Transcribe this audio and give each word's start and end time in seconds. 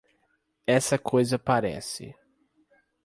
Essa 0.65 0.97
coisa 0.97 1.37
parece 1.37 2.15